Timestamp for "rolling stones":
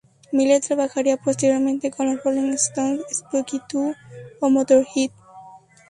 2.23-3.03